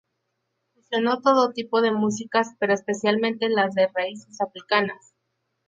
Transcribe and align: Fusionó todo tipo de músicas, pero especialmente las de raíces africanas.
Fusionó 0.73 1.21
todo 1.21 1.53
tipo 1.53 1.79
de 1.79 1.91
músicas, 1.91 2.55
pero 2.57 2.73
especialmente 2.73 3.49
las 3.49 3.75
de 3.75 3.85
raíces 3.93 4.41
africanas. 4.41 5.13